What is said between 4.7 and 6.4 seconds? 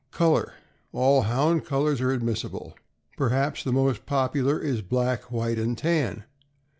black, white, and tan.